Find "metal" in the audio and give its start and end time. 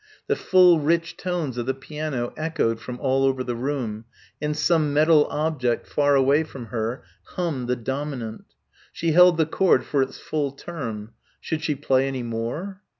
4.93-5.27